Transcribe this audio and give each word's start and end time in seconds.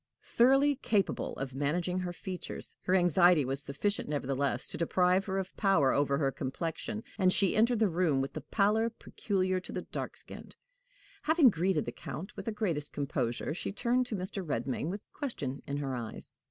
Thoroughly 0.23 0.77
capable 0.77 1.33
of 1.35 1.53
managing 1.53 1.99
her 1.99 2.11
features, 2.11 2.75
her 2.85 2.95
anxiety 2.95 3.45
was 3.45 3.61
sufficient 3.61 4.09
nevertheless 4.09 4.67
to 4.69 4.77
deprive 4.79 5.25
her 5.25 5.37
of 5.37 5.55
power 5.57 5.91
over 5.91 6.17
her 6.17 6.31
complexion, 6.31 7.03
and 7.19 7.31
she 7.31 7.55
entered 7.55 7.77
the 7.77 7.87
room 7.87 8.19
with 8.19 8.33
the 8.33 8.41
pallor 8.41 8.89
peculiar 8.89 9.59
to 9.59 9.71
the 9.71 9.83
dark 9.83 10.17
skinned. 10.17 10.55
Having 11.21 11.51
greeted 11.51 11.85
the 11.85 11.91
Count 11.91 12.35
with 12.35 12.45
the 12.45 12.51
greatest 12.51 12.91
composure, 12.91 13.53
she 13.53 13.71
turned 13.71 14.07
to 14.07 14.15
Mr. 14.15 14.43
Redmain 14.43 14.89
with 14.89 15.01
question 15.13 15.61
in 15.67 15.77
her 15.77 15.93
eyes. 15.93 16.33